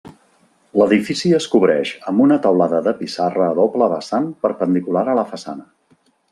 [0.81, 5.71] L'edifici es cobreix amb una teulada de pissarra a doble vessant perpendicular a la façana.